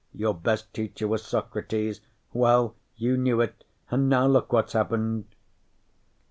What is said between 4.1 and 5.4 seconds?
look what's happened!